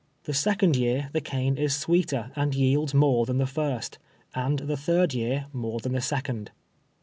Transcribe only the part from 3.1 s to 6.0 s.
than the first, and the third year more than